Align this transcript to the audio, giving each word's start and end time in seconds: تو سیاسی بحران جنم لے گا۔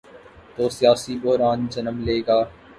تو 0.55 0.63
سیاسی 0.77 1.13
بحران 1.23 1.59
جنم 1.73 1.97
لے 2.05 2.17
گا۔ 2.27 2.39